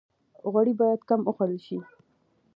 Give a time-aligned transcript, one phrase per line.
[0.51, 1.77] غوړي باید کم وخوړل شي